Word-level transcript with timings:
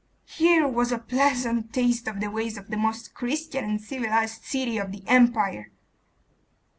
Here 0.33 0.67
was 0.67 0.91
a 0.91 0.97
pleasant 0.97 1.73
taste 1.73 2.07
of 2.07 2.19
the 2.21 2.31
ways 2.31 2.57
of 2.57 2.71
the 2.71 2.75
most 2.75 3.13
Christian 3.13 3.63
and 3.65 3.79
civilised 3.79 4.43
city 4.43 4.79
of 4.79 4.91
the 4.91 5.03
Empire! 5.05 5.69